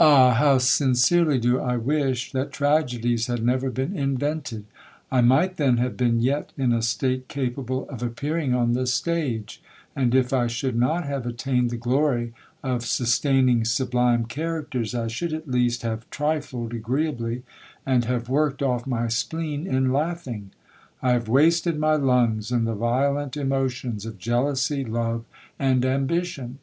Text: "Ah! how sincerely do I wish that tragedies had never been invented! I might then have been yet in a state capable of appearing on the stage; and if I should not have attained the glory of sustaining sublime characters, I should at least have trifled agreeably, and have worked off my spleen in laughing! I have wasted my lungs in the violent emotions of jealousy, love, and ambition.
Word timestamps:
"Ah! 0.00 0.32
how 0.32 0.56
sincerely 0.56 1.38
do 1.38 1.60
I 1.60 1.76
wish 1.76 2.32
that 2.32 2.50
tragedies 2.50 3.26
had 3.26 3.44
never 3.44 3.68
been 3.68 3.94
invented! 3.94 4.64
I 5.12 5.20
might 5.20 5.58
then 5.58 5.76
have 5.76 5.98
been 5.98 6.20
yet 6.22 6.54
in 6.56 6.72
a 6.72 6.80
state 6.80 7.28
capable 7.28 7.86
of 7.90 8.02
appearing 8.02 8.54
on 8.54 8.72
the 8.72 8.86
stage; 8.86 9.62
and 9.94 10.14
if 10.14 10.32
I 10.32 10.46
should 10.46 10.76
not 10.76 11.04
have 11.04 11.26
attained 11.26 11.68
the 11.68 11.76
glory 11.76 12.32
of 12.62 12.86
sustaining 12.86 13.66
sublime 13.66 14.24
characters, 14.24 14.94
I 14.94 15.08
should 15.08 15.34
at 15.34 15.46
least 15.46 15.82
have 15.82 16.08
trifled 16.08 16.72
agreeably, 16.72 17.42
and 17.84 18.06
have 18.06 18.30
worked 18.30 18.62
off 18.62 18.86
my 18.86 19.08
spleen 19.08 19.66
in 19.66 19.92
laughing! 19.92 20.52
I 21.02 21.10
have 21.12 21.28
wasted 21.28 21.78
my 21.78 21.96
lungs 21.96 22.50
in 22.50 22.64
the 22.64 22.72
violent 22.74 23.36
emotions 23.36 24.06
of 24.06 24.16
jealousy, 24.16 24.86
love, 24.86 25.26
and 25.58 25.84
ambition. 25.84 26.60